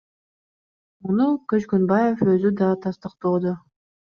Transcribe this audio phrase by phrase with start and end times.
[1.03, 3.55] Муну Көчкөнбаев өзү да тастыктоодо.